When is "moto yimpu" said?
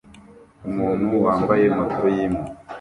1.75-2.43